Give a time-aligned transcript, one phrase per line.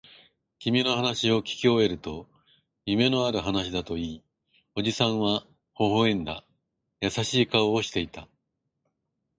[0.57, 2.27] 君の話をきき終えると、
[2.87, 4.23] 夢のある話だと言い、
[4.73, 5.45] おじさんは
[5.77, 6.43] 微笑んだ。
[7.01, 8.27] 優しい顔をしていた。